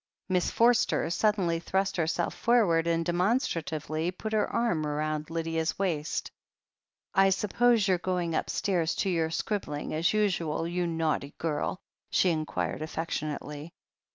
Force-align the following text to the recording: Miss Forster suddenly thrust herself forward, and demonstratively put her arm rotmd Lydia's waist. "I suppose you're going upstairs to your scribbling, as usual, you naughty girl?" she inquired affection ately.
Miss 0.29 0.49
Forster 0.49 1.11
suddenly 1.11 1.59
thrust 1.59 1.97
herself 1.97 2.33
forward, 2.33 2.87
and 2.87 3.05
demonstratively 3.05 4.09
put 4.09 4.33
her 4.33 4.51
arm 4.51 4.83
rotmd 4.83 5.29
Lydia's 5.29 5.77
waist. 5.77 6.31
"I 7.13 7.29
suppose 7.29 7.87
you're 7.87 7.99
going 7.99 8.33
upstairs 8.33 8.95
to 8.95 9.11
your 9.11 9.29
scribbling, 9.29 9.93
as 9.93 10.11
usual, 10.11 10.67
you 10.67 10.87
naughty 10.87 11.35
girl?" 11.37 11.77
she 12.09 12.31
inquired 12.31 12.81
affection 12.81 13.37
ately. 13.37 13.73